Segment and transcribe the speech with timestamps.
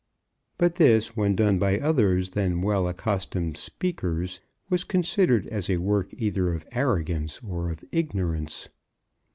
[0.57, 6.11] But this when done by others than well accustomed speakers, was considered as a work
[6.17, 8.69] either of arrogance or of ignorance.